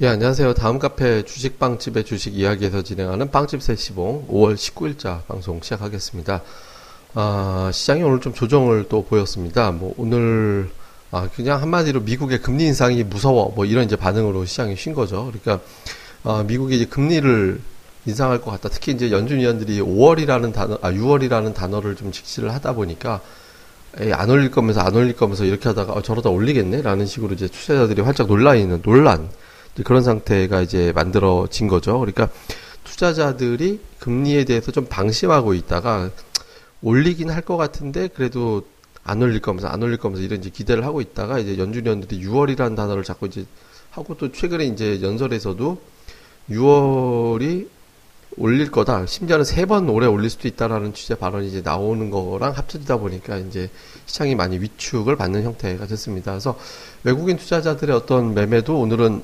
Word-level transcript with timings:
예, 0.00 0.08
안녕하세요. 0.08 0.54
다음 0.54 0.80
카페 0.80 1.22
주식빵집의 1.22 2.04
주식 2.04 2.34
이야기에서 2.34 2.82
진행하는 2.82 3.30
빵집 3.30 3.62
세시봉 3.62 4.26
5월 4.26 4.56
19일자 4.56 5.24
방송 5.28 5.60
시작하겠습니다. 5.62 6.42
아, 7.14 7.70
시장이 7.72 8.02
오늘 8.02 8.20
좀 8.20 8.34
조정을 8.34 8.86
또 8.88 9.04
보였습니다. 9.04 9.70
뭐, 9.70 9.94
오늘, 9.96 10.68
아, 11.12 11.28
그냥 11.36 11.62
한마디로 11.62 12.00
미국의 12.00 12.42
금리 12.42 12.64
인상이 12.64 13.04
무서워. 13.04 13.52
뭐, 13.54 13.64
이런 13.66 13.84
이제 13.84 13.94
반응으로 13.94 14.44
시장이 14.46 14.74
쉰 14.74 14.94
거죠. 14.94 15.30
그러니까, 15.30 15.64
아, 16.24 16.42
미국이 16.44 16.74
이제 16.74 16.86
금리를 16.86 17.60
인상할 18.06 18.40
것 18.40 18.50
같다. 18.50 18.70
특히 18.70 18.90
이제 18.90 19.12
연준 19.12 19.38
위원들이 19.38 19.80
5월이라는 19.80 20.52
단어, 20.52 20.76
아, 20.82 20.90
6월이라는 20.90 21.54
단어를 21.54 21.94
좀 21.94 22.10
직시를 22.10 22.52
하다 22.52 22.72
보니까, 22.72 23.20
에이, 24.00 24.12
안 24.12 24.28
올릴 24.28 24.50
거면서 24.50 24.80
안 24.80 24.96
올릴 24.96 25.14
거면서 25.14 25.44
이렇게 25.44 25.68
하다가, 25.68 25.92
어, 25.92 26.02
저러다 26.02 26.30
올리겠네? 26.30 26.82
라는 26.82 27.06
식으로 27.06 27.34
이제 27.34 27.46
투자자들이 27.46 28.02
활짝 28.02 28.26
놀라 28.26 28.56
있는 28.56 28.82
논란. 28.82 29.30
그런 29.82 30.02
상태가 30.02 30.60
이제 30.62 30.92
만들어진 30.94 31.66
거죠. 31.66 31.98
그러니까 31.98 32.28
투자자들이 32.84 33.80
금리에 33.98 34.44
대해서 34.44 34.70
좀 34.70 34.86
방심하고 34.86 35.54
있다가 35.54 36.10
올리긴 36.82 37.30
할 37.30 37.42
것 37.42 37.56
같은데 37.56 38.08
그래도 38.08 38.62
안 39.02 39.20
올릴 39.22 39.40
거면서 39.40 39.68
안 39.68 39.82
올릴 39.82 39.96
거면서 39.98 40.22
이런 40.22 40.38
이제 40.40 40.50
기대를 40.50 40.84
하고 40.84 41.00
있다가 41.00 41.38
이제 41.38 41.58
연준위원들이 41.58 42.24
6월이라는 42.24 42.76
단어를 42.76 43.02
자꾸 43.04 43.26
이제 43.26 43.44
하고 43.90 44.16
또 44.16 44.30
최근에 44.32 44.64
이제 44.66 45.00
연설에서도 45.02 45.80
6월이 46.50 47.68
올릴 48.36 48.70
거다. 48.70 49.06
심지어는 49.06 49.44
세 49.44 49.64
번 49.66 49.88
오래 49.88 50.06
올릴 50.06 50.28
수도 50.28 50.48
있다라는 50.48 50.92
취재 50.92 51.14
발언이 51.14 51.48
이제 51.48 51.62
나오는 51.62 52.10
거랑 52.10 52.52
합쳐지다 52.52 52.96
보니까 52.98 53.36
이제 53.38 53.70
시장이 54.06 54.34
많이 54.34 54.58
위축을 54.58 55.16
받는 55.16 55.44
형태가 55.44 55.86
됐습니다. 55.86 56.32
그래서 56.32 56.58
외국인 57.04 57.36
투자자들의 57.36 57.94
어떤 57.94 58.34
매매도 58.34 58.78
오늘은 58.78 59.22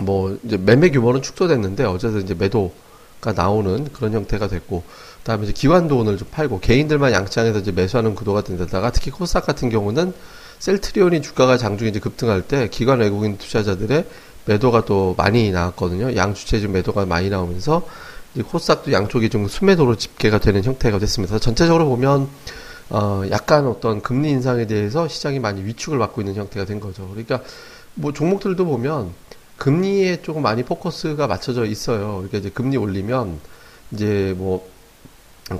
뭐 0.00 0.36
이제 0.44 0.56
매매 0.56 0.90
규모는 0.90 1.22
축소됐는데 1.22 1.84
어제도 1.84 2.18
이제 2.18 2.34
매도가 2.34 3.32
나오는 3.34 3.88
그런 3.92 4.12
형태가 4.12 4.48
됐고 4.48 4.82
그다음에 5.18 5.44
이제 5.44 5.52
기관도 5.52 5.98
오늘 5.98 6.18
좀 6.18 6.28
팔고 6.30 6.60
개인들만 6.60 7.12
양장해서 7.12 7.60
이제 7.60 7.72
매수하는 7.72 8.14
구도가 8.14 8.42
된데다가 8.42 8.90
특히 8.90 9.10
코스닥 9.10 9.46
같은 9.46 9.70
경우는 9.70 10.12
셀트리온이 10.58 11.22
주가가 11.22 11.56
장중에 11.56 11.90
이제 11.90 12.00
급등할 12.00 12.42
때 12.42 12.68
기관 12.68 13.00
외국인 13.00 13.38
투자자들의 13.38 14.06
매도가 14.46 14.84
또 14.84 15.14
많이 15.16 15.50
나왔거든요. 15.50 16.16
양 16.16 16.34
주체적 16.34 16.70
매도가 16.70 17.06
많이 17.06 17.30
나오면서 17.30 17.86
이제 18.34 18.42
코스닥도 18.42 18.92
양쪽이 18.92 19.30
좀 19.30 19.48
순매도로 19.48 19.96
집계가 19.96 20.38
되는 20.38 20.62
형태가 20.62 20.98
됐습니다. 20.98 21.38
전체적으로 21.38 21.86
보면 21.86 22.28
어 22.90 23.22
약간 23.30 23.66
어떤 23.66 24.02
금리 24.02 24.30
인상에 24.30 24.66
대해서 24.66 25.08
시장이 25.08 25.38
많이 25.38 25.64
위축을 25.64 25.98
받고 25.98 26.20
있는 26.20 26.34
형태가 26.34 26.66
된 26.66 26.80
거죠. 26.80 27.08
그러니까 27.08 27.40
뭐 27.94 28.12
종목들도 28.12 28.64
보면 28.66 29.12
금리에 29.58 30.22
조금 30.22 30.42
많이 30.42 30.62
포커스가 30.62 31.26
맞춰져 31.26 31.64
있어요. 31.64 32.16
그러니까 32.16 32.38
이제 32.38 32.50
금리 32.50 32.76
올리면 32.76 33.38
이제 33.92 34.34
뭐 34.36 34.68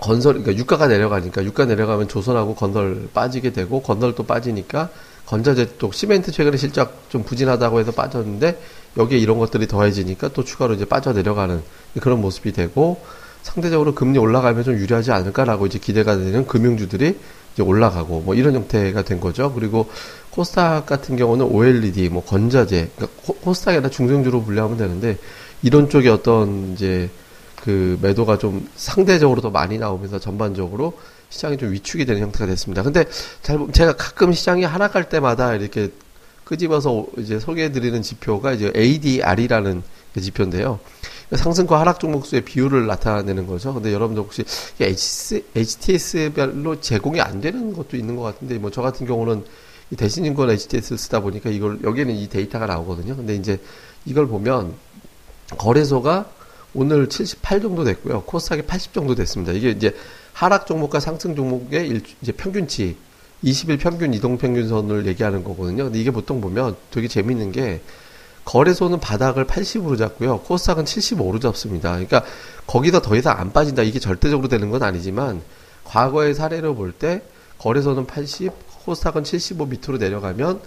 건설 0.01 0.34
그러니까 0.34 0.56
유가가 0.56 0.86
내려가니까 0.86 1.45
유가 1.45 1.64
내려가면 1.64 2.09
조선하고 2.09 2.55
건설 2.55 3.09
빠지게 3.12 3.53
되고 3.53 3.83
건설 3.83 4.14
또 4.14 4.25
빠지니까 4.25 4.91
건자재 5.27 5.78
또 5.78 5.91
시멘트 5.91 6.33
최근에 6.33 6.56
실적 6.56 7.05
좀 7.09 7.23
부진하다고 7.23 7.81
해서 7.81 7.92
빠졌는데 7.92 8.61
여기에 8.97 9.19
이런 9.19 9.39
것들이 9.39 9.67
더해지니까 9.67 10.29
또 10.29 10.45
추가로 10.45 10.75
이제 10.75 10.84
빠져 10.84 11.12
내려가는 11.12 11.62
그런 12.01 12.20
모습이 12.20 12.52
되고 12.52 13.02
상대적으로 13.45 13.95
금리 13.95 14.19
올라가면 14.19 14.65
좀 14.65 14.75
유리하지 14.75 15.13
않을까라고 15.13 15.67
이제 15.67 15.79
기대가 15.79 16.17
되는 16.17 16.47
금융주들이 16.47 17.19
이제 17.53 17.63
올라가고 17.63 18.23
뭐 18.23 18.35
이런 18.35 18.55
형태가 18.55 19.03
된 19.03 19.21
거죠. 19.21 19.53
그리고 19.53 19.89
코스닥 20.31 20.87
같은 20.87 21.17
경우는 21.17 21.47
OLED, 21.47 22.09
뭐 22.09 22.25
건자재, 22.25 22.89
그러니까 22.97 23.71
아니라 23.71 23.91
중성주로 23.91 24.43
분류하면 24.43 24.79
되는데 24.79 25.19
이런 25.63 25.91
쪽에 25.91 26.09
어떤 26.09 26.73
이제 26.73 27.11
그 27.63 27.99
매도가 28.01 28.39
좀 28.39 28.67
상대적으로 28.77 29.43
더 29.43 29.51
많이 29.51 29.79
나오면서 29.79 30.19
전반적으로 30.19 30.99
시장이 31.29 31.59
좀 31.59 31.71
위축이 31.73 32.07
되는 32.07 32.23
형태가 32.23 32.47
됐습니다. 32.47 32.83
근데 32.83 33.05
잘 33.43 33.59
제가 33.73 33.95
가끔 33.95 34.33
시장이 34.33 34.65
하락할 34.65 35.11
때마다 35.11 35.55
이렇게 35.55 35.91
끄집어서 36.45 37.07
이제 37.19 37.39
소개해드리는 37.39 38.01
지표가 38.01 38.53
이제 38.53 38.73
ADR이라는 38.75 39.83
그 40.15 40.21
지표인데요. 40.21 40.81
상승과 41.36 41.80
하락 41.80 42.00
종목수의 42.00 42.42
비율을 42.42 42.86
나타내는 42.86 43.46
거죠. 43.46 43.74
근데 43.74 43.92
여러분들 43.92 44.22
혹시 44.22 44.45
HTS별로 45.55 46.80
제공이 46.80 47.20
안 47.20 47.40
되는 47.40 47.72
것도 47.72 47.96
있는 47.96 48.17
것 48.17 48.22
같은데 48.22 48.58
뭐 48.58 48.70
저 48.70 48.83
같은 48.83 49.06
경우는 49.06 49.45
대신인권 49.96 50.50
HTS 50.50 50.96
쓰다 50.96 51.20
보니까 51.20 51.50
이걸 51.50 51.78
여기에는 51.84 52.14
이 52.14 52.28
데이터가 52.28 52.67
나오거든요. 52.67 53.17
근데 53.17 53.36
이제 53.36 53.61
이걸 54.05 54.27
보면 54.27 54.74
거래소가 55.58 56.30
오늘 56.72 57.08
78 57.08 57.61
정도 57.61 57.84
됐고요. 57.84 58.22
코스닥이 58.22 58.62
80 58.62 58.92
정도 58.92 59.14
됐습니다. 59.14 59.52
이게 59.52 59.70
이제 59.70 59.95
하락 60.33 60.66
종목과 60.66 60.98
상승 60.98 61.36
종목의 61.36 61.86
일, 61.86 62.02
이제 62.20 62.33
평균치 62.33 62.96
20일 63.45 63.78
평균 63.78 64.12
이동 64.14 64.39
평균선을 64.39 65.06
얘기하는 65.06 65.45
거거든요. 65.45 65.84
근데 65.84 66.01
이게 66.01 66.11
보통 66.11 66.40
보면 66.40 66.74
되게 66.90 67.06
재밌는 67.06 67.52
게 67.52 67.80
거래소는 68.45 69.01
바닥을 69.01 69.47
80으로 69.47 69.97
잡고요. 69.99 70.41
코스닥은 70.41 70.85
75로 70.85 71.41
잡습니다. 71.41 71.91
그러니까 71.93 72.25
거기서 72.67 73.01
더 73.01 73.17
이상 73.17 73.39
안 73.39 73.53
빠진다. 73.53 73.83
이게 73.83 73.99
절대적으로 73.99 74.49
되는 74.49 74.71
건 74.71 74.83
아니지만 74.83 75.43
과거의 75.85 76.35
사례를 76.35 76.75
볼때 76.75 77.23
거래소는 77.59 78.07
80, 78.07 78.53
코스닥은 78.85 79.25
75 79.25 79.67
밑으로 79.67 79.99
내려가면 79.99 80.61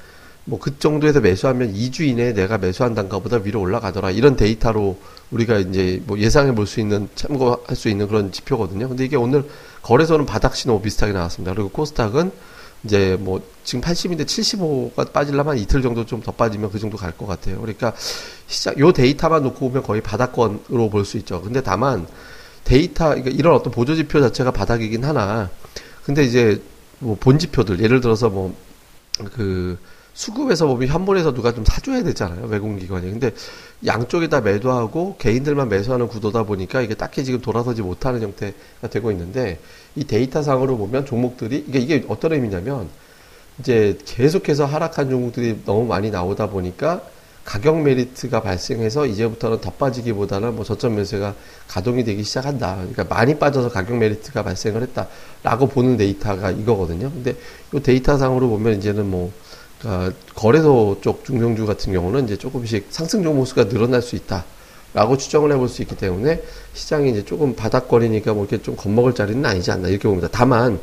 뭐 0.46 0.60
그 0.60 0.80
정도에서 0.80 1.20
매수하면 1.20 1.74
2주 1.74 2.02
이내에 2.02 2.34
내가 2.34 2.58
매수한 2.58 2.96
단가보다 2.96 3.42
위로 3.44 3.60
올라가더라. 3.60 4.12
이런 4.12 4.36
데이터로 4.38 4.98
우리가 5.30 5.58
이제 5.60 6.02
뭐 6.06 6.18
예상해 6.18 6.56
볼 6.56 6.66
수 6.66 6.80
있는 6.80 7.10
참고할 7.16 7.76
수 7.76 7.90
있는 7.90 8.08
그런 8.08 8.32
지표거든요. 8.32 8.88
근데 8.88 9.04
이게 9.04 9.18
오늘 9.18 9.44
거래소는 9.82 10.26
바닥 10.26 10.56
신호 10.56 10.82
비슷하게 10.82 11.12
나왔습니다. 11.12 11.54
그리고 11.54 11.70
코스닥은 11.70 12.32
이제 12.84 13.18
뭐 13.20 13.42
지금 13.64 13.82
80인데 13.82 14.26
75가 14.26 15.12
빠질라면 15.12 15.58
이틀 15.58 15.82
정도 15.82 16.06
좀 16.06 16.22
더 16.22 16.32
빠지면 16.32 16.72
그 16.72 16.80
정도 16.80 16.98
갈 16.98 17.12
것 17.12 17.26
같아요. 17.26 17.60
그러니까 17.60 17.94
시작 18.48 18.80
요 18.80 18.92
데이터만 18.92 19.44
놓고 19.44 19.60
보면 19.70 19.84
거의 19.84 20.02
바닥권으로 20.02 20.90
볼 20.90 21.06
수 21.06 21.18
있죠. 21.18 21.42
근데 21.42 21.62
다만 21.62 22.08
데이터 22.64 23.10
그러니까 23.10 23.32
이런 23.32 23.56
어떤 23.56 23.72
보조 23.72 23.96
지표 23.96 24.20
자체가 24.22 24.52
바닥이긴 24.52 25.04
하나 25.06 25.50
근데 26.06 26.24
이제 26.24 26.62
뭐 27.00 27.16
본 27.20 27.40
지표들 27.40 27.80
예를 27.82 28.02
들어서 28.02 28.30
뭐그 28.30 29.78
수급에서 30.18 30.66
보면 30.66 30.88
현물에서 30.88 31.32
누가 31.32 31.54
좀 31.54 31.64
사줘야 31.64 32.02
되잖아요 32.02 32.48
외국기관이 32.48 33.12
근데 33.12 33.32
양쪽에 33.86 34.28
다 34.28 34.42
매도하고 34.42 35.16
개인들만 35.20 35.70
매수하는 35.70 36.08
구도다 36.08 36.42
보니까 36.42 36.82
이게 36.82 36.96
딱히 36.96 37.24
지금 37.24 37.40
돌아서지 37.40 37.84
못하는 37.84 38.24
형태가 38.24 38.88
되고 38.90 39.12
있는데 39.12 39.60
이 39.96 40.06
데이터상으로 40.06 40.76
보면 40.76 41.06
종목들이 41.06 41.66
이게 41.68 41.78
이게 41.78 42.06
어떤 42.08 42.34
의미냐면 42.34 42.90
이제 43.60 44.00
계속해서 44.06 44.66
하락한 44.66 45.12
종목들이 45.12 45.62
너무 45.66 45.86
많이 45.86 46.10
나오다 46.10 46.50
보니까 46.50 47.04
가격 47.46 47.80
메리트가 47.84 48.42
발생해서 48.42 49.06
이제부터는 49.06 49.62
더 49.62 49.72
빠지기보다는 49.72 50.56
뭐 50.56 50.66
저점 50.66 50.96
매수가 50.96 51.34
가동이 51.68 52.04
되기 52.04 52.24
시작한다. 52.24 52.76
그러니까 52.76 53.06
많이 53.06 53.40
빠져서 53.40 53.70
가격 53.70 53.98
메리트가 53.98 54.44
발생을 54.44 54.82
했다라고 54.82 55.68
보는 55.68 55.96
데이터가 55.96 56.52
이거거든요. 56.52 57.10
근데 57.10 57.36
이 57.74 57.80
데이터상으로 57.80 58.50
보면 58.50 58.80
이제는 58.80 59.10
뭐 59.10 59.32
그러니까 59.80 60.18
거래소 60.36 60.98
쪽 61.02 61.24
중성주 61.26 61.66
같은 61.66 61.94
경우는 61.94 62.26
이제 62.26 62.38
조금씩 62.38 62.88
상승 62.90 63.24
종목수가 63.24 63.70
늘어날 63.70 64.02
수 64.02 64.16
있다. 64.16 64.46
라고 64.94 65.18
추정을 65.18 65.52
해볼 65.52 65.70
수 65.70 65.82
있기 65.84 65.96
때문에 65.96 66.42
시장이 66.74 67.12
이제 67.12 67.24
조금 67.24 67.56
바닥거리니까 67.56 68.34
뭐 68.34 68.46
이렇게 68.46 68.64
좀 68.64 68.76
겁먹을 68.76 69.14
자리는 69.14 69.46
아니지 69.46 69.70
않나 69.70 69.90
이렇게 69.90 70.08
봅니다. 70.08 70.28
다만 70.32 70.80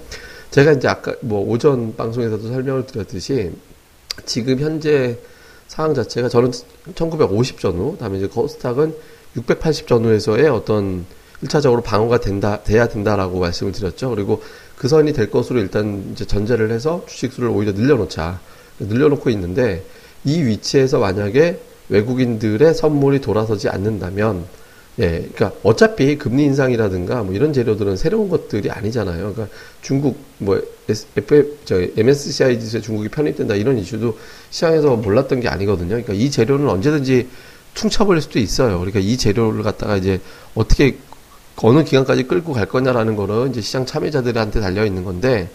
제가 0.50 0.72
이제 0.72 0.86
아까 0.86 1.14
뭐 1.20 1.40
오전 1.48 1.96
방송에서도 1.96 2.46
설명을 2.46 2.86
드렸듯이 2.86 3.52
지금 4.24 4.60
현재 4.60 5.18
상황 5.66 5.94
자체가 5.94 6.28
저는 6.28 6.52
1950 6.94 7.58
전후, 7.58 7.96
다음에 7.98 8.18
이제 8.18 8.28
코스닥은 8.28 8.94
680 9.36 9.88
전후에서의 9.88 10.48
어떤 10.48 11.06
1차적으로 11.42 11.82
방어가 11.82 12.20
된다, 12.20 12.62
돼야 12.62 12.86
된다라고 12.86 13.40
말씀을 13.40 13.72
드렸죠. 13.72 14.10
그리고 14.10 14.42
그 14.76 14.86
선이 14.86 15.12
될 15.12 15.30
것으로 15.30 15.58
일단 15.58 16.10
이제 16.12 16.24
전제를 16.24 16.70
해서 16.70 17.02
주식수를 17.08 17.48
오히려 17.48 17.72
늘려놓자. 17.72 18.38
늘려놓고 18.78 19.30
있는데 19.30 19.84
이 20.24 20.42
위치에서 20.42 20.98
만약에 20.98 21.58
외국인들의 21.88 22.74
선물이 22.74 23.20
돌아서지 23.20 23.68
않는다면 23.68 24.46
예, 25.00 25.28
그러니까 25.34 25.52
어차피 25.64 26.16
금리 26.16 26.44
인상이라든가 26.44 27.24
뭐 27.24 27.34
이런 27.34 27.52
재료들은 27.52 27.96
새로운 27.96 28.28
것들이 28.28 28.70
아니잖아요. 28.70 29.32
그러니까 29.32 29.48
중국 29.82 30.16
뭐 30.38 30.62
F 30.88 31.58
저 31.64 31.80
MSCI 31.96 32.60
지수에 32.60 32.80
중국이 32.80 33.08
편입된다 33.08 33.56
이런 33.56 33.76
이슈도 33.76 34.16
시장에서 34.50 34.94
몰랐던 34.96 35.40
게 35.40 35.48
아니거든요. 35.48 35.88
그러니까 35.88 36.12
이 36.12 36.30
재료는 36.30 36.68
언제든지 36.68 37.28
퉁쳐버릴 37.74 38.22
수도 38.22 38.38
있어요. 38.38 38.78
그러니까 38.78 39.00
이 39.00 39.16
재료를 39.16 39.64
갖다가 39.64 39.96
이제 39.96 40.20
어떻게 40.54 40.96
어느 41.56 41.82
기간까지 41.82 42.24
끌고 42.24 42.52
갈 42.52 42.66
거냐라는 42.66 43.16
거는 43.16 43.50
이제 43.50 43.60
시장 43.60 43.86
참여자들한테 43.86 44.60
달려 44.60 44.84
있는 44.84 45.04
건데, 45.04 45.48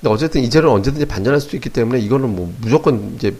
근데 0.00 0.12
어쨌든 0.12 0.42
이 0.42 0.50
재료는 0.50 0.76
언제든지 0.76 1.06
반전할 1.06 1.40
수도 1.40 1.56
있기 1.56 1.70
때문에 1.70 2.00
이거는 2.00 2.34
뭐 2.34 2.52
무조건 2.60 3.14
이제 3.16 3.34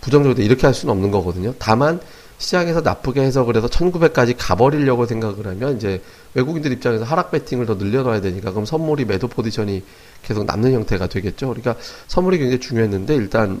부정적으로 0.00 0.40
이렇게 0.42 0.66
할 0.66 0.74
수는 0.74 0.92
없는 0.92 1.10
거거든요. 1.10 1.54
다만 1.58 2.00
시장에서 2.38 2.80
나쁘게 2.80 3.20
해서 3.20 3.44
1900까지 3.46 4.34
가버리려고 4.36 5.06
생각을 5.06 5.46
하면 5.46 5.76
이제 5.76 6.02
외국인들 6.34 6.72
입장에서 6.72 7.04
하락 7.04 7.30
배팅을 7.30 7.64
더 7.66 7.74
늘려놔야 7.74 8.20
되니까 8.20 8.50
그럼 8.50 8.66
선물이 8.66 9.04
매도 9.04 9.28
포지션이 9.28 9.82
계속 10.22 10.44
남는 10.44 10.72
형태가 10.72 11.06
되겠죠. 11.06 11.48
그러니까 11.48 11.76
선물이 12.08 12.38
굉장히 12.38 12.60
중요했는데 12.60 13.14
일단 13.14 13.60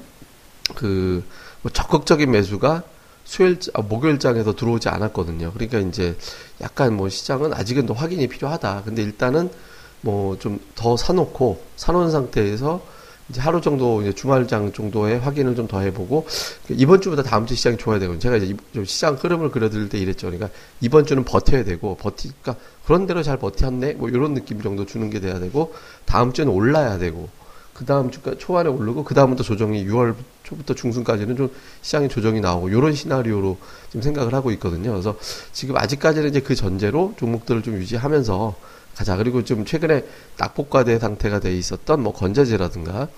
그 0.74 1.22
뭐 1.64 1.72
적극적인 1.72 2.30
매수가 2.30 2.82
수요일 3.24 3.58
아, 3.72 3.80
목요일장에서 3.80 4.54
들어오지 4.54 4.90
않았거든요. 4.90 5.52
그러니까 5.54 5.78
이제 5.78 6.14
약간 6.60 6.94
뭐 6.94 7.08
시장은 7.08 7.54
아직은 7.54 7.86
더 7.86 7.94
확인이 7.94 8.28
필요하다. 8.28 8.82
근데 8.84 9.02
일단은 9.02 9.48
뭐 10.04 10.36
좀 10.38 10.60
더 10.74 10.96
사놓고 10.96 11.60
사놓은 11.76 12.10
상태에서 12.10 12.80
이제 13.30 13.40
하루 13.40 13.60
정도 13.62 14.02
이제 14.02 14.12
주말장 14.12 14.72
정도의 14.72 15.18
확인을 15.18 15.54
좀 15.56 15.66
더 15.66 15.80
해보고 15.80 16.26
이번 16.68 17.00
주보다 17.00 17.22
다음 17.22 17.46
주 17.46 17.54
시장이 17.54 17.78
좋아야 17.78 17.98
되고 17.98 18.18
제가 18.18 18.36
이제 18.36 18.54
좀 18.74 18.84
시장 18.84 19.14
흐름을 19.14 19.50
그려드릴 19.50 19.88
때 19.88 19.96
이랬죠. 19.98 20.26
그러니까 20.26 20.50
이번 20.82 21.06
주는 21.06 21.24
버텨야 21.24 21.64
되고 21.64 21.96
버티니까 21.96 22.38
그러니까 22.42 22.64
그런 22.84 23.06
대로 23.06 23.22
잘 23.22 23.38
버텼네 23.38 23.94
뭐 23.94 24.10
이런 24.10 24.34
느낌 24.34 24.60
정도 24.60 24.84
주는 24.84 25.08
게 25.08 25.20
돼야 25.20 25.38
되고 25.38 25.72
다음 26.04 26.34
주는 26.34 26.52
올라야 26.52 26.98
되고 26.98 27.30
그 27.72 27.86
다음 27.86 28.10
주까 28.10 28.36
초반에 28.36 28.68
오르고 28.68 29.04
그 29.04 29.14
다음부터 29.14 29.42
조정이 29.42 29.84
6월 29.86 30.14
초부터 30.44 30.74
중순까지는 30.74 31.34
좀 31.36 31.50
시장의 31.80 32.08
조정이 32.10 32.40
나오고 32.40 32.68
이런 32.68 32.94
시나리오로 32.94 33.56
지금 33.88 34.02
생각을 34.02 34.34
하고 34.34 34.50
있거든요. 34.52 34.92
그래서 34.92 35.16
지금 35.52 35.76
아직까지는 35.76 36.28
이제 36.28 36.40
그 36.40 36.54
전제로 36.54 37.14
종목들을 37.18 37.62
좀 37.62 37.74
유지하면서 37.74 38.54
가자. 38.94 39.16
그리고 39.16 39.44
좀 39.44 39.64
최근에 39.64 40.04
낙폭과대 40.38 40.98
상태가 40.98 41.40
돼 41.40 41.56
있었던 41.56 42.02
뭐 42.02 42.12
건재제라든가 42.12 43.08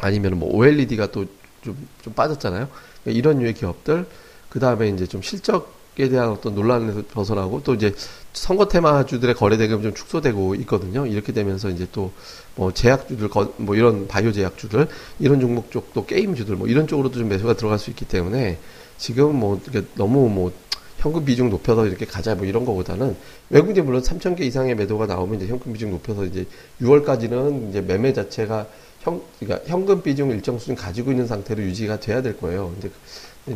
아니면 0.00 0.38
뭐 0.38 0.48
OLED가 0.54 1.10
또 1.12 1.26
좀 1.62 1.76
좀 2.02 2.14
빠졌잖아요. 2.14 2.68
그러니까 3.02 3.18
이런 3.18 3.38
류의 3.40 3.54
기업들 3.54 4.06
그 4.48 4.60
다음에 4.60 4.88
이제 4.88 5.06
좀 5.06 5.22
실적에 5.22 6.08
대한 6.08 6.30
어떤 6.30 6.54
논란에서 6.54 7.02
벗어나고 7.12 7.62
또 7.64 7.74
이제 7.74 7.94
선거 8.32 8.66
테마주들의 8.66 9.34
거래 9.34 9.56
대금이 9.56 9.82
좀 9.82 9.94
축소되고 9.94 10.54
있거든요. 10.54 11.06
이렇게 11.06 11.32
되면서 11.32 11.68
이제 11.68 11.86
또 11.92 12.12
뭐 12.56 12.72
제약주들 12.72 13.30
뭐 13.58 13.76
이런 13.76 14.08
바이오 14.08 14.32
제약주들 14.32 14.88
이런 15.18 15.40
종목 15.40 15.70
쪽도 15.70 16.04
게임주들 16.06 16.56
뭐 16.56 16.66
이런 16.66 16.86
쪽으로도 16.86 17.18
좀 17.18 17.28
매수가 17.28 17.54
들어갈 17.54 17.78
수 17.78 17.90
있기 17.90 18.04
때문에 18.04 18.58
지금 18.98 19.36
뭐 19.36 19.60
너무 19.94 20.28
뭐 20.28 20.52
현금 21.00 21.24
비중 21.24 21.48
높여서 21.48 21.86
이렇게 21.86 22.04
가자 22.04 22.34
뭐 22.34 22.44
이런 22.44 22.66
거보다는 22.66 23.16
외국인이 23.48 23.80
물론 23.80 24.02
3천 24.02 24.36
개 24.36 24.44
이상의 24.44 24.74
매도가 24.74 25.06
나오면 25.06 25.36
이제 25.40 25.46
현금 25.46 25.72
비중 25.72 25.90
높여서 25.90 26.26
이제 26.26 26.46
6월까지는 26.82 27.70
이제 27.70 27.80
매매 27.80 28.12
자체가 28.12 28.66
현 29.00 29.22
그러니까 29.38 29.66
현금 29.66 30.02
비중 30.02 30.30
일정 30.30 30.58
수준 30.58 30.74
가지고 30.74 31.10
있는 31.10 31.26
상태로 31.26 31.62
유지가 31.62 31.98
돼야 31.98 32.20
될 32.20 32.36
거예요. 32.36 32.74
근데 32.78 32.90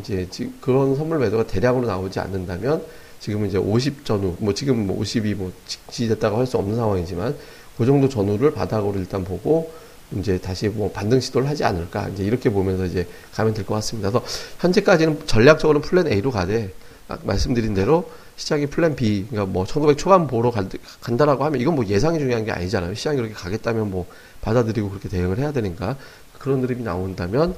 이제 0.00 0.26
지금 0.30 0.56
그런 0.62 0.96
선물 0.96 1.18
매도가 1.18 1.46
대량으로 1.46 1.86
나오지 1.86 2.18
않는다면 2.18 2.82
지금은 3.20 3.48
이제 3.48 3.58
50 3.58 4.06
전후 4.06 4.36
뭐 4.38 4.54
지금 4.54 4.86
뭐 4.86 4.98
50이 5.00 5.34
뭐 5.34 5.52
직지됐다고 5.66 6.38
할 6.38 6.46
수 6.46 6.56
없는 6.56 6.76
상황이지만 6.76 7.36
그 7.76 7.84
정도 7.84 8.08
전후를 8.08 8.52
바닥으로 8.52 8.98
일단 8.98 9.22
보고 9.22 9.70
이제 10.16 10.38
다시 10.38 10.68
뭐 10.68 10.90
반등 10.92 11.20
시도를 11.20 11.46
하지 11.46 11.64
않을까 11.64 12.08
이제 12.08 12.24
이렇게 12.24 12.48
보면서 12.48 12.86
이제 12.86 13.06
가면 13.32 13.52
될 13.52 13.66
것 13.66 13.74
같습니다. 13.74 14.10
그래서 14.10 14.24
현재까지는 14.60 15.26
전략적으로 15.26 15.82
플랜 15.82 16.06
A로 16.06 16.30
가되 16.30 16.72
말씀드린 17.22 17.74
대로 17.74 18.10
시장이 18.36 18.66
플랜 18.66 18.96
B, 18.96 19.26
그러니까 19.30 19.50
뭐 19.52 19.64
1900 19.64 19.98
초반 19.98 20.26
보러 20.26 20.52
간다라고 21.00 21.44
하면 21.44 21.60
이건 21.60 21.76
뭐 21.76 21.86
예상이 21.86 22.18
중요한 22.18 22.44
게 22.44 22.50
아니잖아요. 22.50 22.94
시장이 22.94 23.16
그렇게 23.16 23.34
가겠다면 23.34 23.90
뭐 23.90 24.06
받아들이고 24.40 24.90
그렇게 24.90 25.08
대응을 25.08 25.38
해야 25.38 25.52
되니까 25.52 25.96
그런 26.38 26.62
흐름이 26.62 26.82
나온다면 26.82 27.54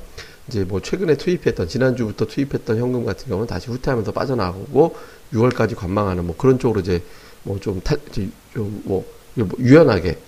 이제 0.48 0.64
뭐 0.64 0.80
최근에 0.80 1.16
투입했던 1.16 1.68
지난주부터 1.68 2.26
투입했던 2.26 2.78
현금 2.78 3.04
같은 3.04 3.28
경우는 3.28 3.46
다시 3.46 3.68
후퇴하면서 3.68 4.12
빠져나가고 4.12 4.96
6월까지 5.32 5.74
관망하는 5.76 6.26
뭐 6.26 6.36
그런 6.36 6.58
쪽으로 6.58 6.80
이제 6.80 7.02
뭐좀 7.42 7.80
좀뭐 8.54 9.04
뭐 9.34 9.48
유연하게 9.58 10.18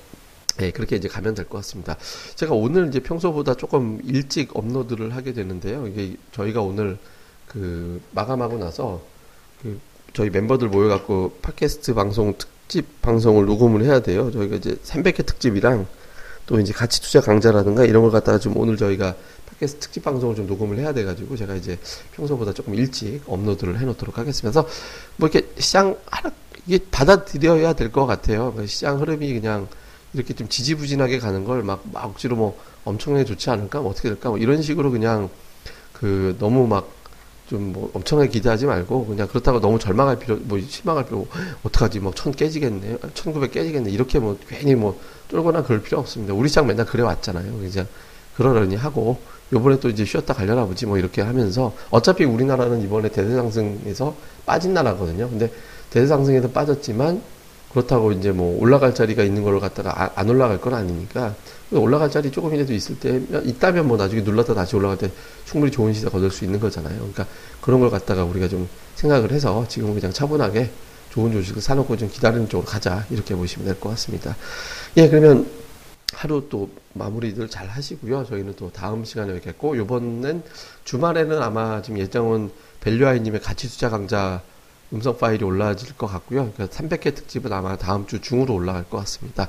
네, 0.59 0.73
그렇게 0.73 0.97
이제 0.97 1.07
가면 1.07 1.35
될 1.35 1.45
것 1.47 1.59
같습니다. 1.59 1.97
제가 2.35 2.53
오늘 2.55 2.89
이제 2.89 2.99
평소보다 2.99 3.55
조금 3.55 4.01
일찍 4.05 4.57
업로드를 4.57 5.15
하게 5.15 5.33
되는데요. 5.33 5.87
이게 5.87 6.17
저희가 6.33 6.63
오늘 6.63 6.99
그 7.49 8.01
마감하고 8.13 8.59
나서 8.59 9.01
그 9.63 9.79
저희 10.13 10.31
멤버들 10.31 10.69
모여갖고 10.69 11.39
팟캐스트 11.43 11.95
방송 11.95 12.35
특집 12.37 13.03
방송을 13.03 13.47
녹음을 13.47 13.85
해야 13.85 14.01
돼요. 14.01 14.31
저희가 14.31 14.57
이제 14.57 14.77
300회 14.85 15.27
특집이랑 15.27 15.87
또 16.47 16.61
이제 16.61 16.73
가치 16.73 17.01
투자 17.03 17.21
강좌라든가 17.21 17.85
이런 17.85 18.03
걸 18.03 18.11
갖다가 18.11 18.39
좀 18.39 18.57
오늘 18.57 18.77
저희가 18.77 19.15
팟캐스트 19.47 19.81
특집 19.81 20.05
방송을 20.05 20.35
좀 20.37 20.47
녹음을 20.47 20.79
해야 20.79 20.93
돼가지고 20.93 21.37
제가 21.37 21.55
이제 21.55 21.79
평소보다 22.13 22.53
조금 22.53 22.75
일찍 22.75 23.23
업로드를 23.27 23.79
해놓도록 23.79 24.19
하겠습니다. 24.19 24.63
그래서 24.63 24.79
뭐 25.17 25.29
이렇게 25.29 25.49
시장 25.59 25.97
하락 26.07 26.35
이게 26.67 26.79
받아들여야 26.91 27.73
될 27.75 27.91
것 27.93 28.07
같아요. 28.07 28.53
그러니까 28.53 28.67
시장 28.67 29.01
흐름이 29.01 29.33
그냥 29.33 29.69
이렇게 30.15 30.35
좀 30.35 30.49
지지부진하게 30.49 31.19
가는 31.19 31.45
걸 31.45 31.63
막 31.63 31.81
막 31.93 32.05
억지로 32.05 32.37
뭐 32.37 32.59
엄청나게 32.85 33.25
좋지 33.25 33.51
않을까 33.51 33.81
뭐 33.81 33.91
어떻게 33.91 34.09
될까 34.09 34.31
뭐 34.31 34.39
이런 34.39 34.63
식으로 34.63 34.91
그냥 34.91 35.29
그 35.93 36.37
너무 36.39 36.67
막 36.67 36.91
좀 37.49 37.73
뭐 37.73 37.91
엄청나게 37.95 38.31
기대하지 38.31 38.67
말고 38.67 39.07
그냥 39.07 39.27
그렇다고 39.29 39.61
너무 39.61 39.79
절망할 39.79 40.19
필요 40.19 40.37
뭐 40.43 40.59
실망할 40.61 41.07
필요 41.07 41.27
어떡하지? 41.63 42.01
뭐 42.01 42.13
천 42.15 42.33
깨지겠네 42.33 42.99
천구백 43.15 43.53
깨지겠네. 43.53 43.91
이렇게 43.91 44.19
뭐 44.19 44.39
괜히 44.49 44.75
뭐 44.75 44.99
쫄거나 45.31 45.63
그럴 45.63 45.83
필요 45.83 45.99
없습니다. 45.99 46.35
우리 46.35 46.49
시장 46.49 46.67
맨날 46.67 46.87
그래 46.87 47.03
왔잖아요. 47.03 47.65
이제 47.65 47.87
그러려니 48.37 48.77
하고 48.77 49.19
요번에 49.53 49.81
또 49.81 49.89
이제 49.89 50.05
쉬었다 50.05 50.35
가려나 50.35 50.67
보지 50.67 50.87
뭐 50.87 50.99
이렇게 50.99 51.23
하면서 51.23 51.73
어차피 51.91 52.25
우리나라는 52.25 52.83
이번에 52.83 53.09
대대상승에서 53.09 54.15
빠진 54.45 54.75
나라거든요. 54.75 55.29
근데 55.29 55.51
대대상승에서 55.91 56.51
빠졌지만 56.51 57.23
그렇다고 57.71 58.13
이제 58.13 58.33
뭐 58.33 58.59
올라갈 58.61 58.95
자리가 58.95 59.23
있는 59.23 59.43
걸 59.43 59.61
갖다가 59.61 60.03
아, 60.03 60.11
안 60.15 60.29
올라갈 60.31 60.61
건 60.61 60.75
아니니까 60.75 61.35
올라갈 61.73 62.11
자리 62.11 62.31
조금이라도 62.31 62.73
있을 62.73 62.99
때 62.99 63.21
있다면 63.45 63.87
뭐 63.87 63.97
나중에 63.97 64.23
눌렀다 64.23 64.55
다시 64.55 64.75
올라갈 64.77 64.97
때 64.97 65.11
충분히 65.45 65.71
좋은 65.71 65.93
시세 65.93 66.09
거둘 66.09 66.31
수 66.31 66.45
있는 66.45 66.61
거잖아요. 66.61 66.97
그러니까 66.97 67.27
그런 67.61 67.81
걸 67.81 67.91
갖다가 67.91 68.25
우리가 68.25 68.49
좀 68.49 68.69
생각을 68.95 69.33
해서 69.33 69.67
지금 69.69 69.95
그냥 69.95 70.13
차분하게 70.13 70.71
좋은 71.11 71.31
주식을 71.33 71.61
사놓고 71.61 71.97
좀 71.97 72.09
기다리는 72.11 72.49
쪽으로 72.49 72.67
가자 72.67 73.05
이렇게 73.11 73.35
보시면 73.35 73.67
될 73.67 73.79
것 73.79 73.91
같습니다. 73.91 74.35
예, 74.97 75.09
그러면 75.09 75.47
하루 76.15 76.47
또 76.49 76.71
마무리들 76.95 77.49
잘 77.51 77.69
하시고요. 77.69 78.25
저희는 78.25 78.55
또 78.57 78.71
다음 78.73 79.05
시간에 79.05 79.35
뵙겠고 79.35 79.77
요번엔 79.77 80.43
주말에는 80.85 81.43
아마 81.43 81.83
지금 81.83 81.99
예정은 81.99 82.51
벨류아이님의 82.81 83.41
가치 83.43 83.69
투자 83.69 83.91
강좌 83.91 84.41
음성 84.93 85.19
파일이 85.19 85.45
올라질 85.45 85.95
것 85.97 86.07
같고요. 86.07 86.51
그러니까 86.53 86.67
300회 86.77 87.15
특집은 87.15 87.53
아마 87.53 87.77
다음 87.77 88.07
주 88.07 88.21
중으로 88.21 88.55
올라갈 88.55 88.85
것 88.85 88.99
같습니다. 88.99 89.49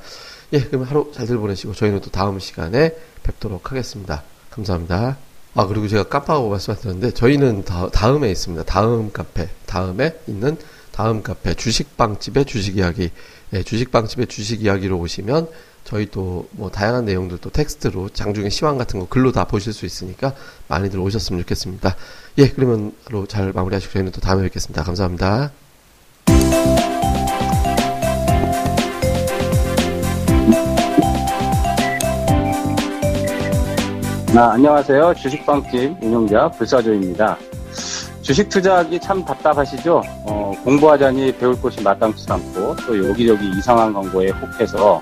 예, 0.54 0.60
그럼 0.60 0.84
하루 0.84 1.12
잘들 1.14 1.38
보내시고 1.38 1.74
저희는 1.74 2.02
또 2.02 2.10
다음 2.10 2.40
시간에 2.40 2.96
뵙도록 3.24 3.72
하겠습니다. 3.72 4.24
감사합니다. 4.50 5.18
아, 5.56 5.68
그리고 5.68 5.88
제가 5.88 6.04
깜빡하고 6.04 6.50
말씀드렸는데 6.50 7.12
저희는 7.12 7.64
다, 7.66 7.90
다음에 7.90 8.30
있습니다. 8.32 8.64
다음 8.66 9.12
카페, 9.12 9.50
다음에 9.66 10.20
있는 10.28 10.58
다음 10.92 11.24
카페 11.24 11.54
주식빵집의 11.54 12.46
주식 12.46 12.78
이야기. 12.78 13.10
예, 13.54 13.64
주식빵집의 13.64 14.28
주식 14.28 14.64
이야기로 14.64 14.98
오시면 15.00 15.48
저희 15.84 16.06
또 16.10 16.48
뭐 16.52 16.70
다양한 16.70 17.06
내용들 17.06 17.38
또 17.40 17.50
텍스트로 17.50 18.10
장중에 18.10 18.50
시황 18.50 18.78
같은 18.78 19.00
거 19.00 19.08
글로 19.08 19.32
다 19.32 19.46
보실 19.46 19.74
수 19.74 19.86
있으니까 19.86 20.34
많이들 20.68 21.00
오셨으면 21.00 21.42
좋겠습니다. 21.42 21.96
예, 22.40 22.50
그러면 22.50 22.94
하루 23.06 23.26
잘 23.28 23.52
마무리하시고 23.54 23.94
저희는 23.94 24.12
또 24.12 24.22
다음에 24.22 24.44
뵙겠습니다. 24.44 24.84
감사합니다. 24.84 25.52
아, 34.36 34.52
안녕하세요. 34.54 35.14
주식방집 35.16 35.98
운영자 36.02 36.50
불사조입니다. 36.52 37.38
주식 38.22 38.48
투자하기 38.48 39.00
참 39.00 39.26
답답하시죠? 39.26 40.04
어, 40.28 40.52
공부하자니 40.64 41.36
배울 41.38 41.60
곳이 41.60 41.82
마땅치 41.82 42.26
않고 42.32 42.76
또 42.86 43.10
여기저기 43.10 43.50
이상한 43.58 43.92
광고에 43.92 44.30
혹해서 44.30 45.02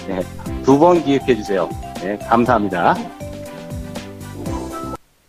네, 0.08 0.22
두 0.63 0.77
번 0.77 1.04
기획해 1.04 1.36
주세요. 1.36 1.68
네, 2.01 2.18
감사합니다. 2.18 2.96